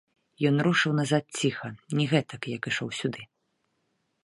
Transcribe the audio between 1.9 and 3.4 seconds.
не гэтак, як ішоў сюды.